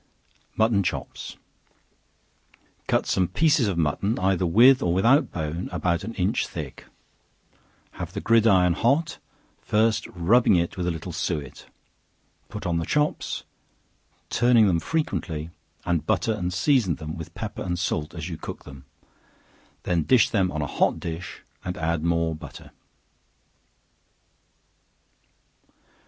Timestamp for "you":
18.27-18.37